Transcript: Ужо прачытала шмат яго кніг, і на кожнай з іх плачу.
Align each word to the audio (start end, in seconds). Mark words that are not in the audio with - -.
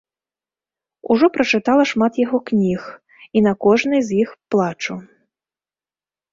Ужо 1.15 1.25
прачытала 1.35 1.83
шмат 1.91 2.13
яго 2.25 2.37
кніг, 2.49 2.81
і 3.37 3.45
на 3.51 3.55
кожнай 3.69 4.01
з 4.11 4.21
іх 4.25 4.29
плачу. 4.51 5.01